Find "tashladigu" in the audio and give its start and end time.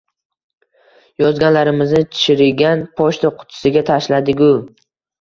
3.95-4.53